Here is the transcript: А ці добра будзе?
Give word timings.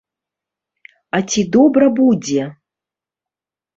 А 1.17 1.21
ці 1.33 1.41
добра 1.57 1.85
будзе? 2.03 2.43